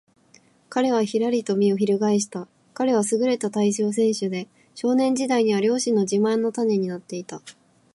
[0.69, 2.47] 彼はひらりと身をひるがえした。
[2.73, 7.39] 彼はすぐれた体操選手で、少年時代には両親の自慢の種になっていた。